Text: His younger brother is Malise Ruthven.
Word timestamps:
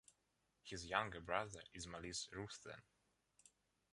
His 0.63 0.87
younger 0.87 1.21
brother 1.21 1.61
is 1.75 1.85
Malise 1.85 2.27
Ruthven. 2.31 2.81